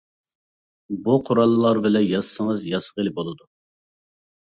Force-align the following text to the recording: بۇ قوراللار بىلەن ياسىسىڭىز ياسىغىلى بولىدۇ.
بۇ 1.07 1.17
قوراللار 1.27 1.79
بىلەن 1.87 2.05
ياسىسىڭىز 2.13 2.65
ياسىغىلى 2.71 3.13
بولىدۇ. 3.21 3.47